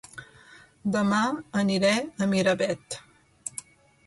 Dema 0.95 1.19
aniré 1.61 1.93
a 1.99 2.29
Miravet 2.33 2.99